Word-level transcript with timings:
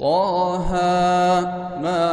طه 0.00 0.72
ما 1.82 2.12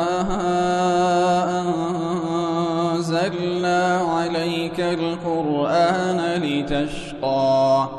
أنزلنا 2.92 3.98
عليك 3.98 4.80
القرآن 4.80 6.20
لتشقى 6.44 7.90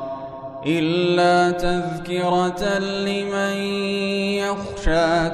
إلا 0.67 1.51
تذكرة 1.51 2.79
لمن 2.79 3.57
يخشى 4.45 5.31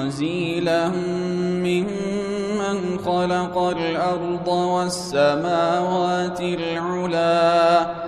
تنزيلا 0.00 0.88
ممن 1.68 2.98
خلق 3.04 3.58
الأرض 3.58 4.48
والسماوات 4.48 6.40
العلا 6.40 8.07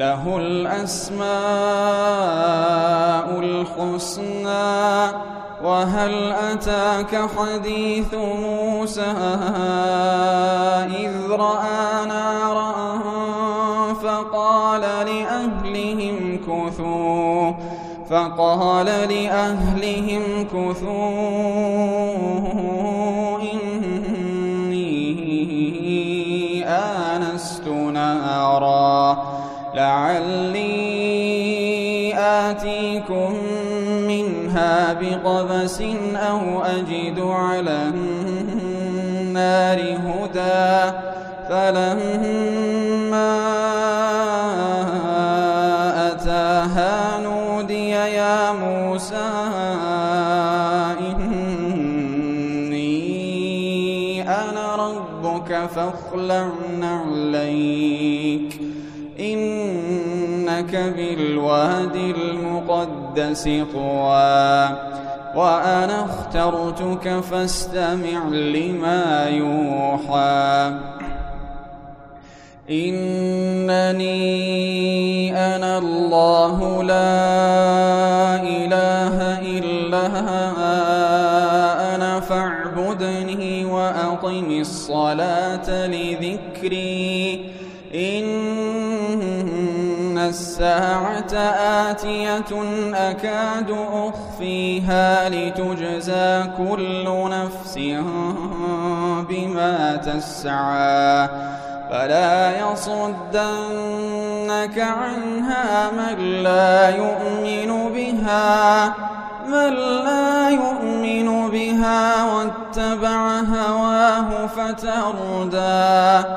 له 0.00 0.36
الأسماء 0.38 1.28
الحسنى 3.40 4.80
وهل 5.64 6.32
أتاك 6.32 7.28
حديث 7.38 8.14
موسى 8.14 9.14
إذ 11.04 11.30
رأى 11.30 12.06
نارا 12.08 12.72
فقال 14.02 14.80
لأهلهم 14.80 16.40
كثوا 16.46 17.52
فقال 18.10 18.86
لأهلهم 18.86 20.22
كثوا 20.44 22.09
لعلي 29.90 31.00
آتيكم 32.18 33.34
منها 34.06 34.92
بقبس 34.92 35.80
أو 36.14 36.62
أجد 36.62 37.20
على 37.20 37.92
النار 37.94 39.78
هدى 39.78 40.92
فلما 41.48 43.32
أتاها 46.12 47.20
نودي 47.22 47.90
يا 47.90 48.52
موسى 48.52 49.30
إني 52.60 54.22
أنا 54.22 54.76
ربك 54.76 55.68
فاخلع 55.74 56.48
بالواد 61.50 61.96
المقدس 61.96 63.42
طوى. 63.44 64.68
وأنا 65.34 66.04
اخترتك 66.04 67.20
فاستمع 67.20 68.28
لما 68.28 69.28
يوحى. 69.28 70.72
إنني 72.70 74.06
أنا 75.56 75.78
الله 75.78 76.82
لا 76.82 78.42
إله 78.42 79.16
إلا 79.40 80.06
أنا 81.94 82.20
فاعبدني 82.20 83.64
وأقم 83.64 84.60
الصلاة 84.60 85.86
لذكري. 85.86 87.44
إن 87.94 88.24
الساعة 90.30 91.34
آتية 91.90 92.52
أكاد 92.94 93.70
أخفيها 93.92 95.28
لتجزى 95.28 96.30
كل 96.58 97.06
نفس 97.30 97.74
بما 99.28 99.96
تسعى. 99.96 101.28
فلا 101.90 102.38
يصدنك 102.72 103.16
عنها 104.78 105.90
من 105.90 106.18
لا 106.42 106.88
يؤمن 106.88 107.70
بها 107.94 108.94
من 109.46 109.72
لا 110.06 110.50
يؤمن 110.50 111.50
بها 111.50 112.24
واتبع 112.24 113.40
هواه 113.40 114.46
فتردى. 114.46 116.28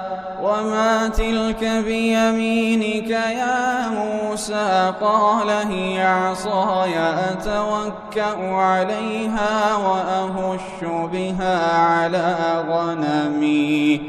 وما 0.44 1.08
تلك 1.08 1.64
بيمينك 1.86 3.10
يا 3.10 3.90
موسى 3.90 4.94
قال 5.02 5.50
هي 5.50 6.04
عصاي 6.04 7.00
أتوكأ 7.00 8.52
عليها 8.52 9.76
وأهش 9.76 11.08
بها 11.14 11.78
على 11.78 12.36
غنمي 12.70 14.02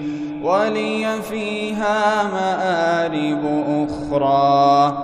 ولي 0.42 1.22
فيها 1.30 2.22
مآرب 2.22 3.44
أخرى 3.88 4.98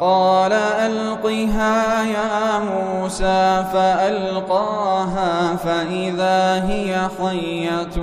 قال 0.00 0.52
ألقها 0.52 2.04
يا 2.04 2.58
موسى 2.58 3.64
فألقاها 3.72 5.56
فإذا 5.56 6.64
هي 6.68 7.08
حية 7.18 8.02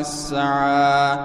تسعى. 0.00 1.18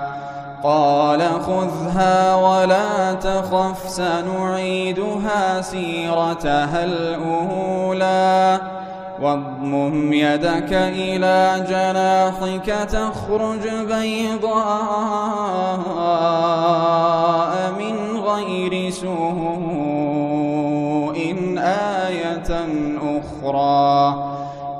قال 0.63 1.21
خذها 1.21 2.35
ولا 2.35 3.13
تخف 3.13 3.89
سنعيدها 3.89 5.61
سيرتها 5.61 6.83
الأولى. 6.83 8.59
واضمم 9.21 10.13
يدك 10.13 10.73
إلى 10.73 11.65
جناحك 11.69 12.87
تخرج 12.89 13.69
بيضاء 13.69 14.61
من 17.79 18.17
غير 18.17 18.89
سوء 18.89 19.07
آية 22.07 22.67
أخرى. 23.01 24.26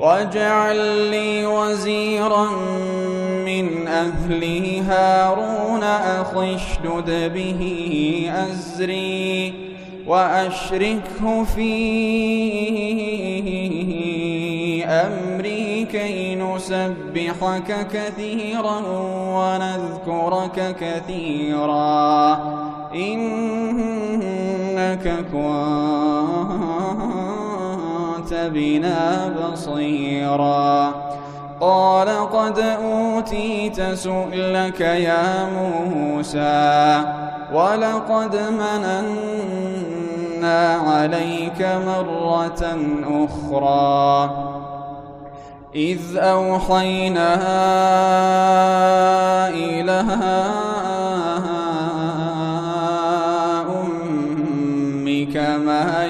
واجعل 0.00 1.10
لي 1.10 1.46
وزيرا 1.46 2.50
من 3.44 3.88
أهله 3.88 4.82
هارون 4.88 5.82
أخي 5.82 6.54
اشدد 6.54 7.32
به 7.34 7.62
أزري 8.34 9.52
وأشركه 10.06 11.44
في 11.44 11.70
أمري 14.84 15.84
كي 15.84 16.34
نسبحك 16.34 17.86
كثيرا 17.92 18.82
ونذكرك 19.36 20.76
كثيرا. 20.80 22.34
إنك 22.94 23.44
كنت 25.32 26.79
بنا 28.48 29.28
بصيرا. 29.28 30.94
قال 31.60 32.08
قد 32.08 32.58
أوتيت 32.58 33.82
سؤلك 33.82 34.80
يا 34.80 35.44
موسى 35.44 37.04
ولقد 37.52 38.36
مننا 38.60 39.60
عليك 40.74 41.60
مرة 41.86 42.78
أخرى. 43.24 44.30
إذ 45.74 46.16
أوحينا 46.16 47.34
إلى 49.48 50.04
أمك 53.70 55.36
ما 55.66 56.04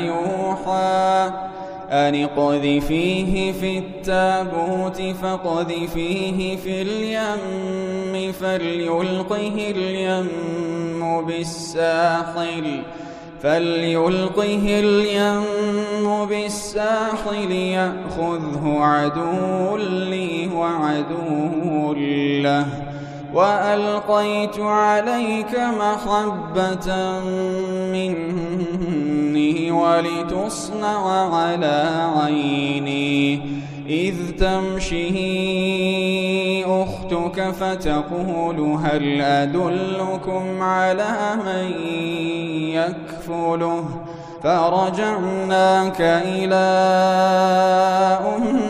أن 1.91 2.25
اقذفيه 2.25 3.53
في 3.53 3.79
التابوت 3.79 5.03
فاقذفيه 5.23 6.57
في 6.57 6.83
اليم 6.83 8.33
فليلقه 8.33 9.73
اليم 9.77 11.27
بالساحل 11.27 12.83
فليلقه 13.43 14.81
اليم 14.81 15.45
بالساحل 16.27 17.51
يأخذه 17.51 18.79
عدو 18.81 19.77
لي 19.77 20.49
وعدو 20.55 21.95
له 22.43 22.90
وألقيت 23.35 24.61
عليك 24.61 25.59
محبة 25.81 27.21
مني 27.93 29.71
ولتصنع 29.71 31.35
على 31.37 32.09
عيني. 32.17 33.41
إذ 33.89 34.17
تمشي 34.39 35.05
أختك 36.65 37.51
فتقول 37.51 38.79
هل 38.83 39.21
أدلكم 39.21 40.63
على 40.63 41.15
من 41.47 41.73
يكفله؟ 42.75 43.85
فرجعناك 44.43 46.01
إلى 46.01 46.67
أمك 48.37 48.70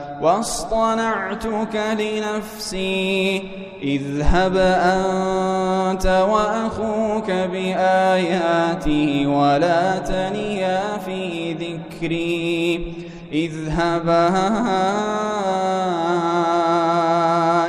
واصطنعتك 0.21 1.81
لنفسي 1.99 3.43
اذهب 3.83 4.57
أنت 4.57 6.05
وأخوك 6.05 7.31
بآياتي 7.31 9.25
ولا 9.25 9.97
تنيا 9.97 10.97
في 11.05 11.53
ذكري. 11.53 12.93
اذهبا 13.33 14.27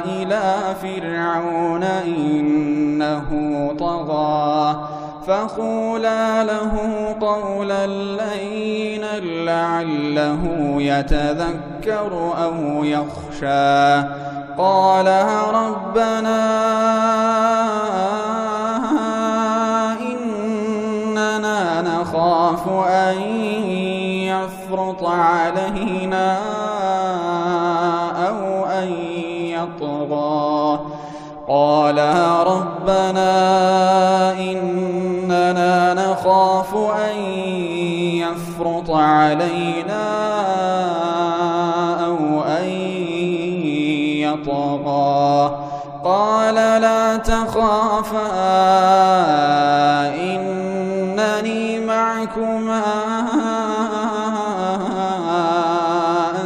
إلى 0.07 0.75
فرعون 0.83 1.43
طغى 1.83 2.52
فقولا 5.33 6.45
له 6.45 6.73
قولا 7.21 7.87
لينا 7.87 9.21
لعله 9.21 10.41
يتذكر 10.79 12.33
أو 12.45 12.85
يخشى 12.85 14.09
قال 14.59 15.07
ربنا 15.55 16.43
إننا 20.01 21.83
نخاف 21.83 22.69
أن 22.89 23.21
يفرط 24.29 25.05
علينا 25.05 26.39
أو 28.29 28.67
أن 28.67 28.89
يطغى 29.57 30.81
قال 31.49 31.99
ربنا 32.47 33.33
إننا 34.33 34.82
يفرط 38.63 38.91
علينا 38.91 40.05
أو 42.07 42.43
أن 42.43 42.65
يطغى. 44.23 45.59
قال 46.05 46.55
لا 46.55 47.17
تخافا 47.17 48.29
إنني 50.15 51.87
معكما 51.87 52.83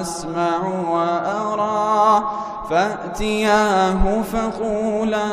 أسمع 0.00 0.58
وأرى. 0.90 2.24
فأتياه 2.70 4.22
فقولا 4.22 5.26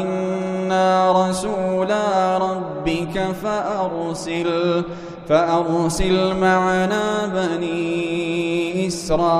إنا 0.00 1.12
رسولا 1.12 2.38
ربك 2.38 3.26
فأرسل. 3.42 4.84
فأرسل 5.30 6.36
معنا 6.36 7.26
بني 7.34 8.86
إسرائيل 8.86 9.30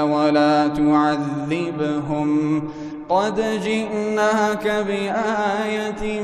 ولا 0.00 0.68
تعذبهم. 0.68 2.62
قد 3.08 3.40
جئناك 3.64 4.84
بآية 4.86 6.20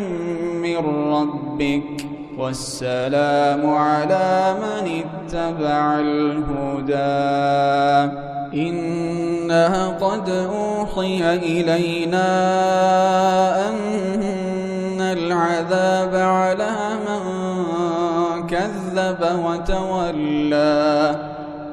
من 0.62 0.76
ربك 1.12 2.06
والسلام 2.38 3.70
على 3.70 4.54
من 4.62 5.02
اتبع 5.02 6.00
الهدى. 6.00 6.96
إنا 8.54 9.88
قد 9.88 10.28
أوحي 10.28 11.34
إلينا 11.36 12.28
أن 13.68 15.00
العذاب 15.00 16.14
على 16.14 16.95
كذب 18.96 19.44
وتولى. 19.44 21.14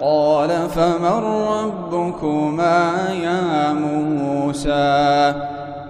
قال 0.02 0.50
فمن 0.70 1.24
ربكما 1.48 2.94
يا 3.24 3.74
موسى؟ 3.74 5.34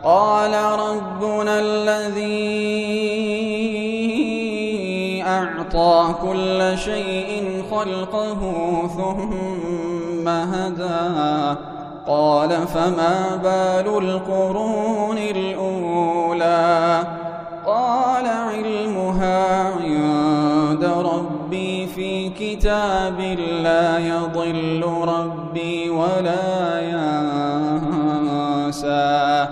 قال 0.04 0.54
ربنا 0.80 1.60
الذي 1.60 2.84
أعطى 5.28 6.16
كل 6.22 6.78
شيء 6.78 7.64
خلقه 7.72 8.40
ثم 8.98 10.28
هدى. 10.28 11.58
قال 12.08 12.50
فما 12.50 13.40
بال 13.44 13.98
القرون 13.98 15.18
الأولى؟ 15.18 17.04
كتاب 22.64 23.20
لا 23.64 24.00
يضل 24.00 24.84
ربي 25.08 25.90
ولا 25.90 26.80
ينسى. 28.70 29.48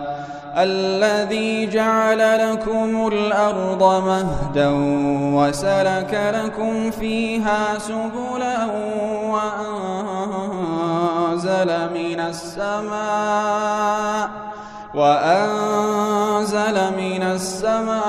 الذي 0.58 1.68
جعل 1.68 2.52
لكم 2.52 3.08
الأرض 3.08 3.84
مهدا 3.84 4.70
وسلك 5.36 6.34
لكم 6.36 6.92
فيها 6.92 7.80
سبلا 7.80 8.66
وأنزل 9.34 10.70
من 11.94 12.20
السماء 12.20 14.30
وأنزل 14.96 16.78
من 16.98 17.24
السماء 17.24 18.02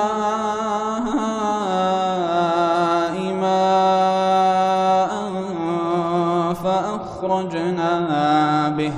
فأخرجنا 7.51 8.69
به 8.69 8.93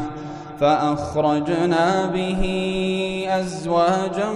فأخرجنا 0.61 2.07
به 2.15 2.43
أزواجا 3.29 4.31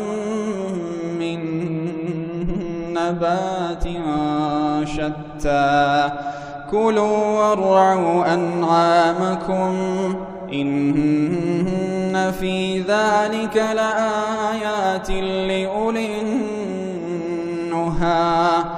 من 1.21 1.41
نبات 2.95 3.85
شتى. 4.85 6.11
كلوا 6.71 7.19
وارعوا 7.39 8.35
أنعامكم 8.35 9.75
إن 10.53 12.33
في 12.41 12.81
ذلك 12.81 13.57
لآيات 13.57 15.11
لأولي 15.11 16.21
النهى. 17.69 18.78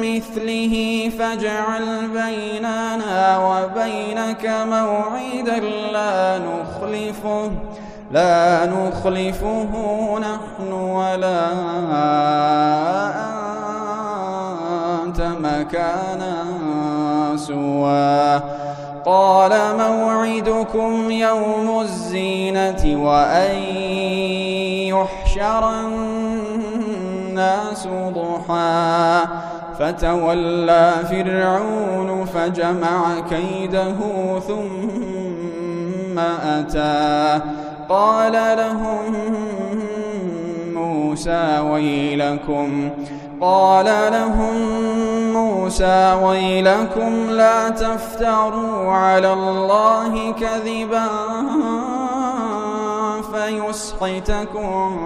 مثله 0.03 0.75
فاجعل 1.19 1.87
بيننا 2.09 3.39
وبينك 3.39 4.45
موعدا 4.69 5.61
لا 5.93 6.39
نخلفه 6.39 7.51
لا 8.13 8.67
نخلفه 8.67 9.71
نحن 10.19 10.73
ولا 10.73 11.53
أنت 15.05 15.21
مكانا 15.21 16.37
سوى. 17.37 18.41
قال 19.05 19.53
موعدكم 19.79 21.11
يوم 21.11 21.81
الزينة 21.81 23.03
وأن 23.05 23.55
يحشر 24.93 25.81
الناس 25.81 27.89
ضحى. 27.89 29.25
فتولى 29.79 30.93
فرعون 31.11 32.25
فجمع 32.25 33.21
كيده 33.31 33.99
ثم 34.49 36.19
أتى. 36.19 37.41
قال 37.89 38.33
لهم 38.33 39.17
موسى 40.75 41.61
ويلكم. 41.71 42.91
قال 43.41 43.87
لهم 43.87 44.57
موسى 45.33 46.19
ويلكم 46.23 47.31
لا 47.31 47.69
تفتروا 47.69 48.93
على 48.93 49.33
الله 49.33 50.33
كذبا. 50.33 51.09
فيسحتكم 53.43 54.97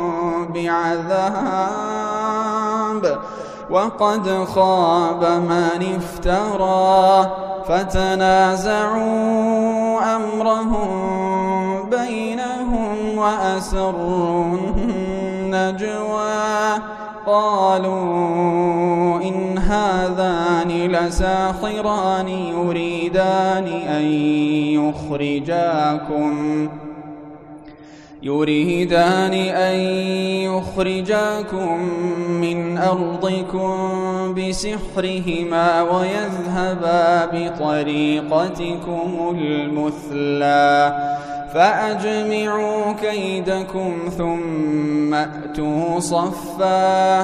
بعذاب 0.55 1.77
وقد 3.71 4.45
خاب 4.45 5.25
من 5.25 5.97
افترى 5.97 7.31
فتنازعوا 7.69 8.97
أمرهم 10.17 10.91
بينهم 11.91 13.19
وأسروا 13.19 14.59
النجوى 14.77 16.47
قالوا 17.27 17.97
إن 19.23 19.59
هذان 19.59 20.69
لساحران 20.69 22.29
يريدان 22.29 23.67
أن 23.67 24.05
يخرجاكم 24.79 26.69
يريدان 28.27 29.35
أن 29.35 29.77
يخرجاكم 30.51 31.79
من 32.29 32.79
أرضكم 32.79 33.75
بسحرهما 34.35 35.83
ويذهبا 35.83 37.27
بطريقتكم 37.33 39.37
المثلى 39.39 40.97
فأجمعوا 41.55 42.93
كيدكم 42.93 43.93
ثم 44.19 45.15
أتوا 45.15 46.01
صفا 46.01 47.21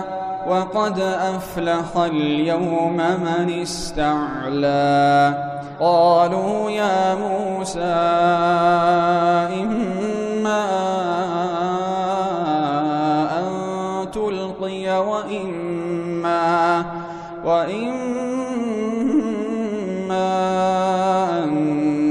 وقد 0.48 1.00
أفلح 1.00 1.96
اليوم 1.96 2.96
من 2.96 3.60
استعلى 3.62 5.34
قالوا 5.80 6.70
يا 6.70 7.14
موسى 7.14 8.02
أن 13.38 13.46
تلقي 14.10 14.98
وإما 14.98 16.84
وإما 17.44 18.22
أن 21.44 21.52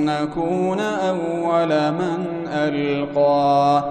نكون 0.06 0.80
أول 0.80 1.92
من 1.92 2.48
ألقى. 2.54 3.84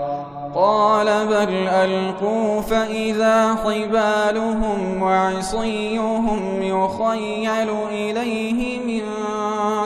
قال 0.55 1.07
بل 1.27 1.69
ألقوا 1.69 2.61
فإذا 2.61 3.55
حبالهم 3.55 5.03
وعصيهم 5.03 6.63
يخيل 6.63 7.71
إليه 7.91 8.79
من 8.79 9.03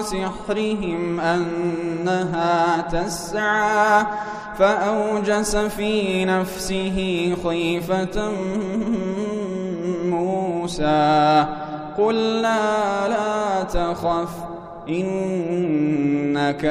سحرهم 0.03 1.21
أنها 1.21 2.81
تسعى. 2.81 4.07
فأوجس 4.59 5.57
في 5.57 6.25
نفسه 6.25 7.29
خيفة 7.45 8.33
موسى. 10.05 11.47
قلنا 11.99 13.09
لا 13.09 13.63
تخف 13.63 14.29
إنك 14.89 16.65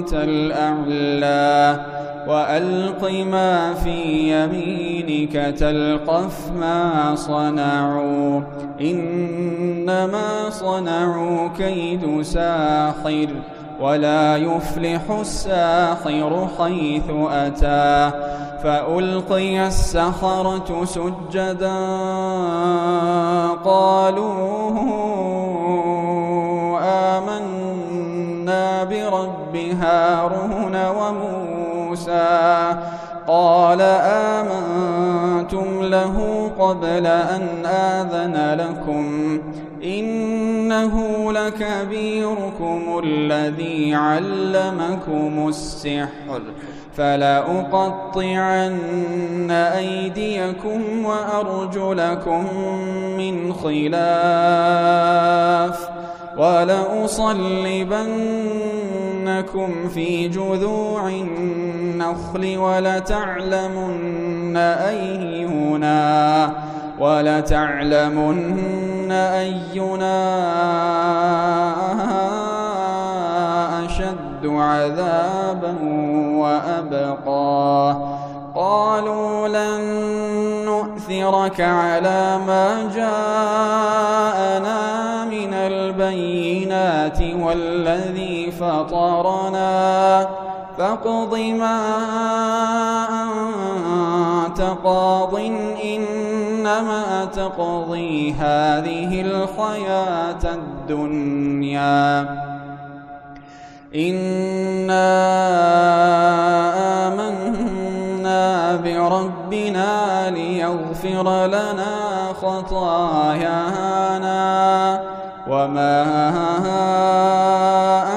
أنت 0.00 0.12
الأعلى. 0.12 1.86
وألق 2.28 3.10
ما 3.10 3.74
في 3.74 4.30
يمينك 4.32 5.54
تلقف 5.58 6.50
ما 6.60 7.14
صنعوا. 7.14 8.40
إنما 8.80 10.50
صنعوا 10.50 11.48
كيد 11.58 12.22
ساحر. 12.22 13.28
ولا 13.80 14.36
يفلح 14.36 15.00
الساحر 15.20 16.48
حيث 16.58 17.10
أتى 17.30 18.10
فألقي 18.62 19.66
السحرة 19.66 20.84
سجدا 20.84 21.78
قالوا 23.64 24.70
آمنا 27.18 28.84
برب 28.84 29.56
هارون 29.56 30.76
وموسى 30.86 32.74
قال 33.26 33.80
آمنتم 34.40 35.82
له 35.82 36.50
قبل 36.58 37.06
أن 37.06 37.66
آذن 37.66 38.60
لكم 38.60 39.38
إنه 40.70 41.32
لكبيركم 41.32 43.00
الذي 43.04 43.94
علمكم 43.94 45.48
السحر. 45.48 46.42
فلأقطعن 46.96 48.70
أيديكم 49.50 51.04
وأرجلكم 51.04 52.46
من 53.18 53.52
خلاف. 53.52 54.70
ولأصلبنكم 56.38 57.08
في 59.94 60.28
جذوع 60.28 61.08
النخل 61.08 62.56
ولتعلمن 62.58 64.56
أيهنا 64.56 66.00
ولتعلمن 67.00 68.60
أينا 69.12 70.20
أشد 73.86 74.46
عذابا 74.46 75.76
وأبقى. 76.34 77.96
قالوا 78.54 79.48
لن 79.48 79.80
نؤثرك 80.64 81.60
على 81.60 82.38
ما 82.46 82.90
جاءنا 82.94 84.80
من 85.24 85.54
البينات 85.54 87.18
والذي 87.40 88.50
فطرنا. 88.50 90.28
فاقض 90.78 91.38
ما 91.38 91.80
أنت 93.08 94.60
قاض 94.84 95.34
إنما 96.70 97.24
تقضي 97.24 98.32
هذه 98.32 99.20
الحياة 99.20 100.54
الدنيا. 100.54 102.28
إنا 103.94 105.10
آمنا 107.08 108.76
بربنا 108.76 110.30
ليغفر 110.30 111.46
لنا 111.46 111.96
خطايانا 112.42 113.80
وما 115.48 116.02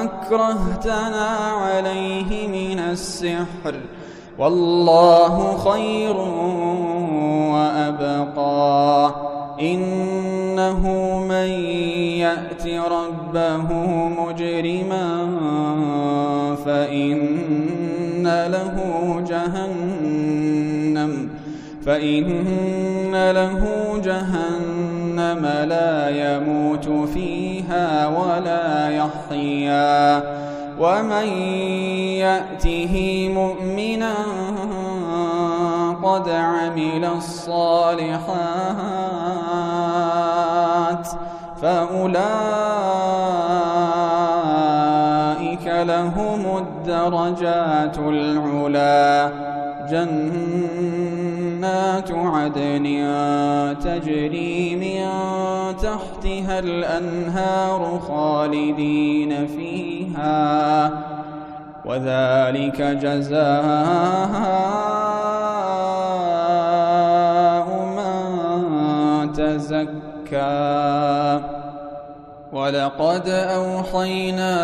أكرهتنا 0.02 1.26
عليه 1.64 2.48
من 2.48 2.78
السحر. 2.78 3.74
والله 4.38 5.56
خير 5.56 6.16
وأبقى. 7.52 9.14
إنه 9.60 10.88
من 11.28 11.48
يأت 12.18 12.66
ربه 12.66 13.72
مجرما 14.08 15.26
فإن 16.64 18.24
له 18.24 18.74
جهنم 19.28 21.28
فإن 21.86 23.30
له 23.30 23.64
جهنم 24.04 25.46
لا 25.68 26.08
يموت 26.08 27.08
فيها 27.08 28.08
ولا 28.08 28.90
يحيا. 28.90 30.43
ومن 30.78 31.28
يأته 32.18 32.94
مؤمنا 33.34 34.14
قد 36.02 36.28
عمل 36.28 37.04
الصالحات 37.04 37.88
فأولئك 41.62 42.24
لهم 45.66 46.42
الدرجات 46.58 47.98
العلا. 47.98 49.30
جنات 49.90 51.03
عدن 52.10 52.86
تجري 53.84 54.76
من 54.76 55.04
تحتها 55.76 56.58
الأنهار 56.58 58.00
خالدين 58.08 59.46
فيها 59.46 60.90
وذلك 61.84 62.82
جزاء 62.82 63.44
من 67.96 69.32
تزكى. 69.32 70.04
ولقد 72.54 73.28
أوحينا 73.28 74.54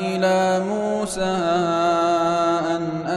إلى 0.00 0.64
موسى 0.68 2.03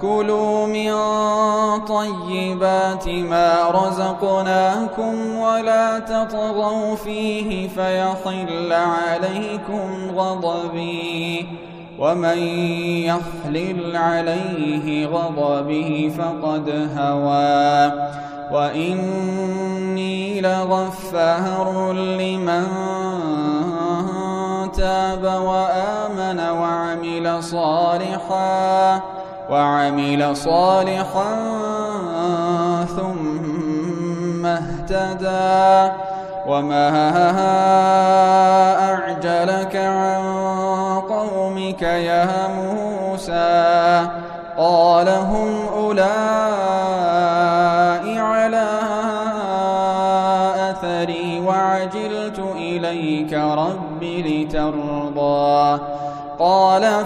كلوا 0.00 0.66
من 0.66 0.92
طيبات 1.84 3.08
ما 3.08 3.70
رزقناكم 3.70 5.38
ولا 5.38 5.98
تطغوا 5.98 6.96
فيه 6.96 7.68
فيحل 7.68 8.72
عليكم 8.72 10.10
غضبي 10.16 11.46
ومن 11.98 12.38
يحلل 13.08 13.96
عليه 13.96 15.06
غضبه 15.06 16.12
فقد 16.18 16.90
هوى 16.96 17.92
وإني 18.52 20.40
لغفار 20.40 21.92
لمن 21.92 22.66
تاب 24.76 25.24
وآمن 25.24 26.40
وعمل 26.40 27.42
صالحا 27.42 29.15
وعمل 29.50 30.36
صالحا 30.36 31.34
ثم 32.96 34.46
اهتدى. 34.46 35.92
وما 36.46 36.88
أعجلك 38.92 39.76
عن 39.76 40.22
قومك 41.00 41.82
يا 41.82 42.48
موسى؟ 42.48 44.08
قال 44.58 45.08
هم 45.08 45.66
أولئك 45.76 46.06
على 48.18 48.68
أثري 50.70 51.42
وعجلت 51.46 52.38
إليك 52.56 53.32
رب 53.32 54.02
لترضى. 54.02 55.80
قال 56.38 57.04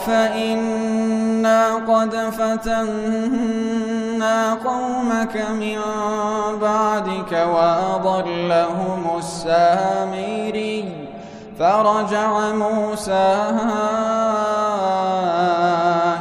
فإنا 1.41 1.75
قد 1.75 2.15
فتنا 2.15 2.85
قومك 4.55 5.37
من 5.51 5.79
بعدك 6.61 7.33
وأضلهم 7.33 9.19
السامري 9.19 10.93
فرجع 11.59 12.53
موسى 12.53 13.37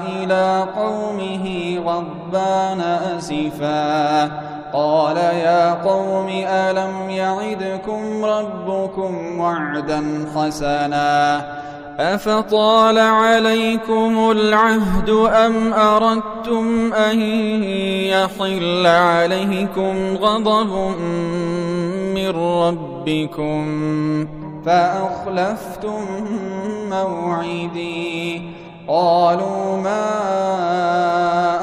إلى 0.08 0.66
قومه 0.78 1.78
غضبان 1.86 2.82
أسفا. 3.18 4.32
قال 4.74 5.18
يا 5.18 5.74
قوم 5.74 6.30
ألم 6.48 7.10
يعدكم 7.10 8.26
ربكم 8.26 9.40
وعدا 9.40 10.26
حسنا؟ 10.36 11.69
أفطال 12.00 12.98
عليكم 12.98 14.32
العهد 14.32 15.10
أم 15.10 15.74
أردتم 15.74 16.94
أن 16.94 17.22
يحل 18.12 18.88
عليكم 18.88 20.16
غضب 20.16 20.96
من 22.16 22.30
ربكم 22.30 23.66
فأخلفتم 24.66 26.06
موعدي. 26.90 28.42
قالوا 28.88 29.78
ما 29.78 30.10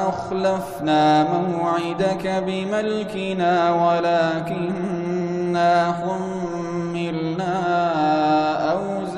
أخلفنا 0.09 1.23
موعدك 1.23 2.43
بملكنا 2.47 3.53
ولكننا 3.83 5.93
حملنا 5.93 7.96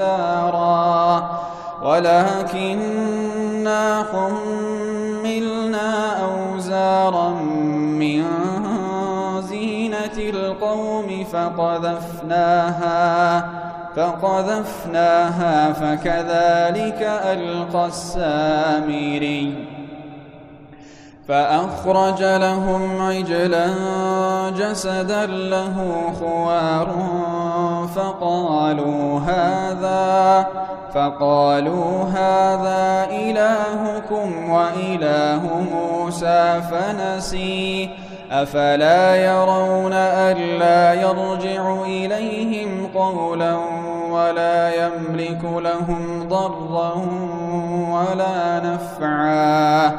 أوزارا 0.10 1.30
ولكننا 1.84 3.26
حملنا 4.12 5.92
أوزارا 6.24 7.30
من 8.00 8.24
زينة 9.42 10.18
القوم 10.18 11.26
فقذفناها 11.34 13.00
فقذفناها 13.96 15.74
فكذلك 15.74 17.02
ألقى 17.26 17.86
السامري. 17.86 19.79
فأخرج 21.30 22.24
لهم 22.24 23.02
عجلا 23.02 23.68
جسدا 24.50 25.26
له 25.26 25.76
خوار 26.20 26.96
فقالوا 27.96 29.20
هذا 29.20 30.48
فقالوا 30.94 32.04
هذا 32.04 33.08
إلهكم 33.12 34.50
وإله 34.50 35.42
موسى 35.74 36.62
فنسي 36.72 37.90
أفلا 38.32 39.16
يرون 39.16 39.94
ألا 39.94 40.94
يرجع 40.94 41.82
إليهم 41.82 42.88
قولا 42.96 43.58
ولا 44.12 44.86
يملك 44.86 45.44
لهم 45.44 46.28
ضرا 46.30 46.94
ولا 47.90 48.60
نفعا. 48.60 49.92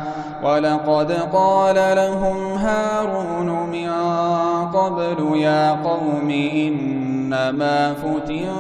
ولقد 0.45 1.13
قال 1.33 1.75
لهم 1.75 2.53
هارون 2.53 3.71
من 3.71 3.91
قبل 4.73 5.37
يا 5.37 5.71
قوم 5.71 6.31
إنما 6.55 7.95
فتنتم 7.95 8.57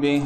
به 0.00 0.22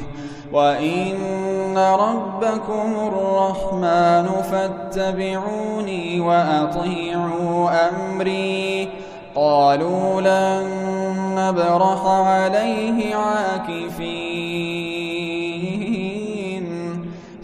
وإن 0.53 1.79
ربكم 1.79 3.13
الرحمن 3.13 4.29
فاتبعوني 4.51 6.21
وأطيعوا 6.21 7.71
أمري. 7.89 8.89
قالوا 9.39 10.21
لن 10.21 10.67
نبرح 11.37 12.07
عليه 12.07 13.15
عاكفين 13.15 14.39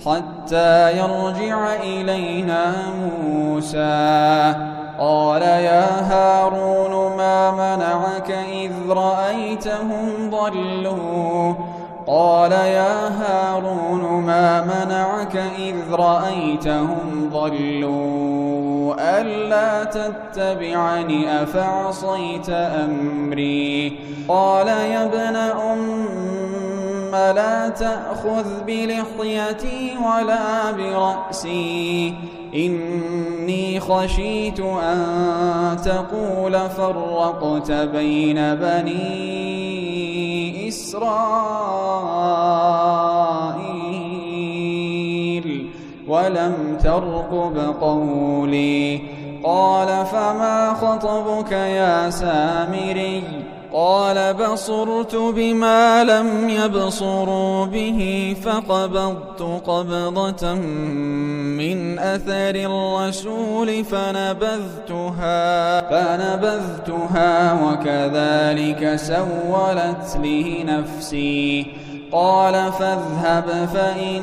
حتى 0.06 0.98
يرجع 0.98 1.74
إلينا 1.74 2.72
موسى. 3.00 4.54
قال 4.98 5.42
يا 5.42 5.86
هارون 6.00 7.16
ما 7.16 7.50
منعك 7.50 8.30
إذ 8.30 8.72
رأيتهم 8.88 10.30
ضلوا؟ 10.30 11.54
قال 12.06 12.52
يا 12.52 13.08
هارون 13.08 14.02
ما 14.02 14.62
منعك 14.62 15.36
إذ 15.58 15.76
رأيتهم 15.90 17.30
ضلوا؟ 17.32 18.53
ألا 18.92 19.84
تتبعني 19.84 21.42
أفعصيت 21.42 22.50
أمري 22.50 23.98
قال 24.28 24.68
يا 24.68 25.04
ابن 25.04 25.36
أم 25.36 27.10
لا 27.12 27.68
تأخذ 27.68 28.64
بلحيتي 28.66 29.96
ولا 29.98 30.70
برأسي 30.72 32.14
إني 32.54 33.80
خشيت 33.80 34.60
أن 34.60 35.76
تقول 35.84 36.52
فرقت 36.70 37.70
بين 37.70 38.54
بني 38.54 39.54
إسرائيل 40.68 41.94
ولم 46.14 46.78
ترقب 46.82 47.74
قولي. 47.80 49.00
قال 49.44 50.06
فما 50.06 50.74
خطبك 50.74 51.52
يا 51.52 52.10
سامري؟ 52.10 53.22
قال 53.72 54.34
بصرت 54.34 55.16
بما 55.16 56.04
لم 56.04 56.48
يبصروا 56.48 57.66
به 57.66 58.36
فقبضت 58.44 59.42
قبضة 59.66 60.54
من 60.54 61.98
أثر 61.98 62.54
الرسول 62.54 63.84
فنبذتها 63.84 65.80
فنبذتها 65.80 67.62
وكذلك 67.64 68.96
سولت 68.96 70.18
لي 70.22 70.64
نفسي. 70.64 71.66
قال 72.12 72.72
فاذهب 72.72 73.68
فإن 73.74 74.22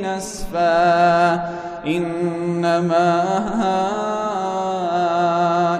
نسفا. 0.04 1.34
إنما 1.86 3.24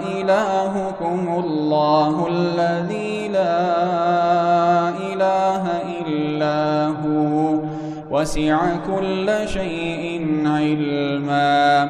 إلهكم 0.07 1.43
الله 1.45 2.27
الذي 2.31 3.27
لا 3.27 3.69
إله 4.89 5.63
إلا 6.07 6.87
هو. 6.87 7.59
وسع 8.11 8.59
كل 8.87 9.27
شيء 9.45 10.43
علما. 10.45 11.89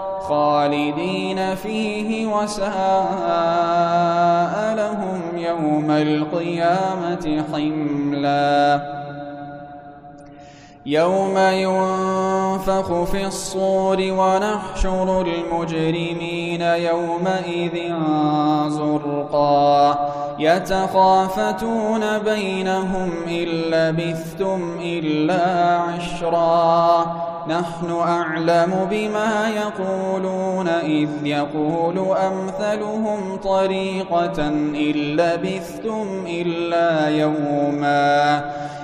خالدين 0.31 1.55
فيه 1.55 2.25
وساء 2.25 2.71
لهم 4.75 5.37
يوم 5.37 5.91
القيامة 5.91 7.43
حملا. 7.51 9.00
يوم 10.85 11.37
ينفخ 11.37 13.03
في 13.03 13.25
الصور 13.25 13.97
ونحشر 13.99 15.21
المجرمين 15.21 16.61
يومئذ 16.61 17.93
زرقا. 18.67 19.97
يتخافتون 20.39 22.17
بينهم 22.17 23.11
إن 23.27 23.45
لبثتم 23.45 24.79
إلا 24.81 25.77
عشرا. 25.77 27.05
نحن 27.47 27.91
أعلم 27.91 28.87
بما 28.91 29.49
يقولون 29.49 30.67
إذ 30.67 31.09
يقول 31.23 32.17
أمثلهم 32.17 33.35
طريقة 33.43 34.47
إن 34.47 34.93
لبثتم 35.17 36.25
إلا 36.27 37.09
يوما. 37.09 38.41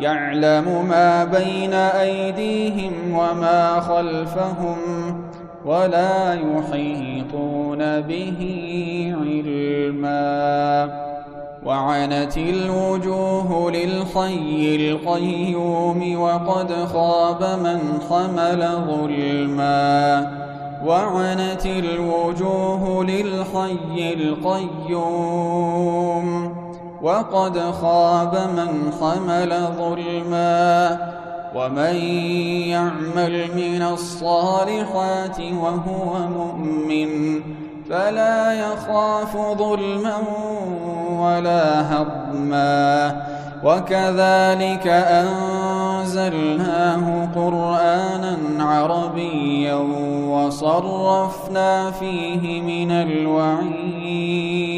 يعلم 0.00 0.86
ما 0.88 1.24
بين 1.24 1.74
أيديهم 1.74 2.92
وما 3.12 3.80
خلفهم 3.80 4.76
ولا 5.64 6.34
يحيطون 6.34 8.00
به 8.00 8.40
علما. 9.20 11.08
وعنت 11.64 12.36
الوجوه 12.36 13.70
للحي 13.70 14.76
القيوم 14.76 16.20
وقد 16.20 16.72
خاب 16.72 17.58
من 17.62 17.80
حمل 18.10 18.68
ظلما. 18.86 20.32
وعنت 20.86 21.66
الوجوه 21.66 23.04
للحي 23.04 24.14
القيوم 24.14 25.68
وقد 27.02 27.58
خاب 27.80 28.34
من 28.56 28.92
حمل 29.00 29.54
ظلما 29.78 30.98
ومن 31.54 31.94
يعمل 32.68 33.48
من 33.56 33.82
الصالحات 33.82 35.40
وهو 35.40 36.18
مؤمن 36.28 37.40
فلا 37.90 38.52
يخاف 38.52 39.36
ظلما 39.58 40.16
ولا 41.10 41.94
هضما 41.94 43.22
وكذلك 43.64 44.86
أنزلناه 46.06 46.48
قرآنا 47.34 48.38
عربيا 48.60 49.74
وصرفنا 50.28 51.90
فيه 51.90 52.60
من 52.60 52.90
الوعيد 52.90 54.77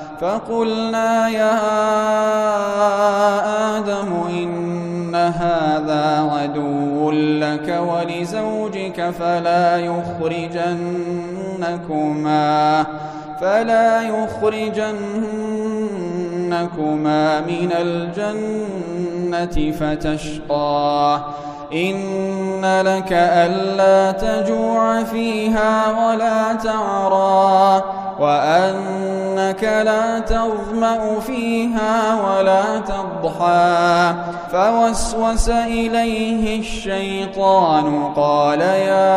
فقلنا 0.21 1.29
يا 1.29 1.51
آدم 3.77 4.13
إن 4.29 5.15
هذا 5.15 6.29
عدو 6.31 7.11
لك 7.11 7.79
ولزوجك 7.87 9.09
فلا 9.19 9.77
يخرجنكما 9.77 11.05
فلا 13.41 14.01
يخرجنكما 14.01 14.91
من 17.39 17.71
الجنة 17.79 19.71
فتشقى. 19.71 21.21
إن 21.73 22.81
لك 22.81 23.13
ألا 23.13 24.11
تجوع 24.11 25.03
فيها 25.03 26.07
ولا 26.07 26.53
تعرى. 26.53 28.00
وأنك 28.21 29.63
لا 29.63 30.19
تظمأ 30.19 31.19
فيها 31.19 32.21
ولا 32.21 32.63
تضحى. 32.79 34.13
فوسوس 34.51 35.49
إليه 35.49 36.59
الشيطان 36.59 38.13
قال 38.15 38.61
يا 38.61 39.11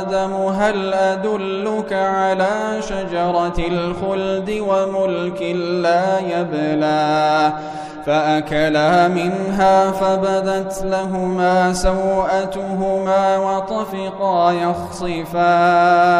آدم 0.00 0.32
هل 0.32 0.94
أدلك 0.94 1.92
على 1.92 2.82
شجرة 2.88 3.58
الخلد 3.58 4.62
وملك 4.68 5.42
لا 5.82 6.18
يبلى؟ 6.18 7.52
فأكلا 8.06 9.08
منها 9.08 9.90
فبدت 9.90 10.82
لهما 10.84 11.72
سوءتهما 11.72 13.38
وطفقا 13.38 14.52
يخصفان. 14.52 16.10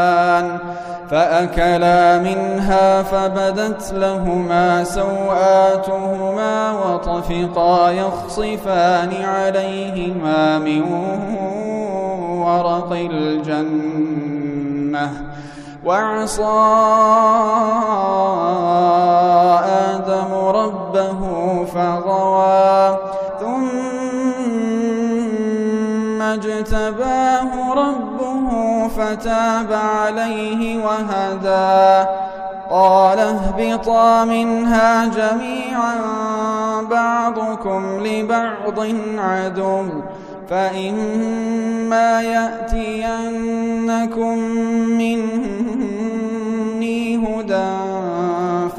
فأكلا 1.10 2.18
منها 2.18 3.02
فبدت 3.02 3.92
لهما 3.92 4.84
سوآتهما 4.84 6.72
وطفقا 6.72 7.90
يخصفان 7.90 9.24
عليهما 9.24 10.58
من 10.58 10.82
ورق 12.40 12.92
الجنة. 12.92 14.20
وعصى 15.84 16.42
آدم 19.94 20.34
ربه 20.34 21.39
فغوى. 21.80 22.98
ثم 23.40 23.80
اجتباه 26.22 27.74
ربه 27.74 28.48
فتاب 28.88 29.72
عليه 29.72 30.84
وهدى. 30.84 32.08
قال 32.70 33.18
اهبطا 33.18 34.24
منها 34.24 35.04
جميعا 35.04 35.94
بعضكم 36.90 38.06
لبعض 38.06 38.78
عدو. 39.18 39.84
فإما 40.50 42.22
يأتينكم 42.22 44.38
مني 44.98 45.59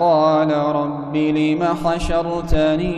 قال 0.00 0.52
رب 0.56 1.16
لم 1.16 1.64
حشرتني 1.84 2.96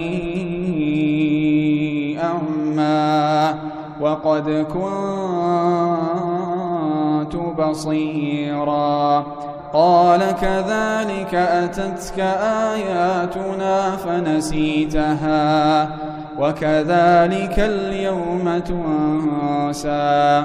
أعمى 2.23 3.55
وقد 4.01 4.67
كنت 4.73 4.89
بصيرا 7.61 9.27
قال 9.73 10.21
كذلك 10.21 11.35
أتتك 11.35 12.21
آياتنا 12.71 13.97
فنسيتها 13.97 15.89
وكذلك 16.39 17.59
اليوم 17.59 18.59
تنسى 18.59 20.45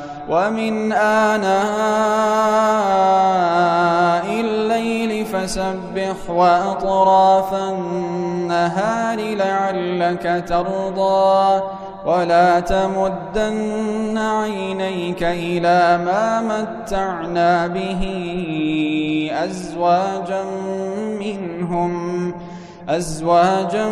ومن 0.29 0.93
آناء 0.93 1.51
الليل 4.41 5.25
فسبح 5.25 6.29
وأطراف 6.29 7.53
النهار 7.53 9.19
لعلك 9.35 10.43
ترضى 10.47 11.61
ولا 12.05 12.59
تمدن 12.59 14.17
عينيك 14.17 15.23
إلى 15.23 15.99
ما 16.05 16.41
متعنا 16.41 17.67
به 17.67 18.01
أزواجا 19.33 20.43
منهم 21.19 22.33
أزواجا 22.89 23.91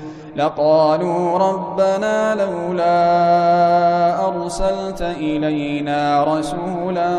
لقالوا 0.35 1.37
ربنا 1.37 2.35
لولا 2.35 2.97
أرسلت 4.27 5.01
إلينا 5.01 6.23
رسولا 6.23 7.15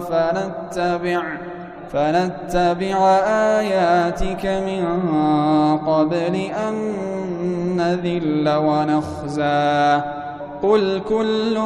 فنتبع 0.00 1.22
فنتبع 1.92 2.96
آياتك 3.58 4.46
من 4.46 4.84
قبل 5.78 6.34
أن 6.34 6.74
نذل 7.76 8.48
ونخزى. 8.56 10.00
قل 10.62 11.00
كل 11.08 11.58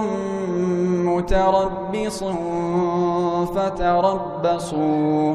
متربص 1.04 2.24
فتربصوا. 3.54 5.34